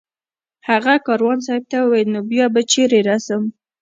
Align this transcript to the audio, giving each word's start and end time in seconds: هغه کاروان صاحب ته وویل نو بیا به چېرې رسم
هغه 0.69 0.93
کاروان 1.07 1.39
صاحب 1.45 1.63
ته 1.71 1.77
وویل 1.81 2.07
نو 2.15 2.21
بیا 2.31 2.45
به 2.53 2.61
چېرې 2.71 2.99
رسم 3.09 3.41